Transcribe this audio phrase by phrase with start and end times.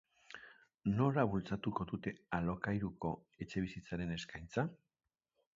[1.01, 3.15] Nola bultzatuko dute alokairuko
[3.47, 4.69] etxebizitzaren eskaintza?